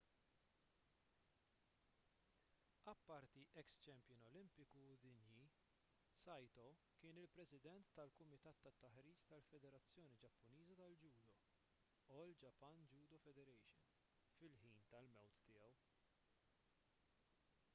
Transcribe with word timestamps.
apparti 2.93 3.43
eks-champion 3.61 4.23
olimpiku 4.29 4.79
u 4.93 4.95
dinji 5.03 5.43
saito 6.21 6.65
kien 7.03 7.19
il-president 7.25 7.91
tal-kumitat 7.99 8.63
tat-taħriġ 8.69 9.21
tal-federazzjoni 9.33 10.17
ġappuniża 10.25 10.79
tal-ġudo 10.81 11.37
all 12.17 12.35
japan 12.47 12.83
judo 12.95 13.21
federation 13.29 13.95
fil-ħin 14.41 14.81
tal-mewt 14.97 15.47
tiegħu 15.47 15.79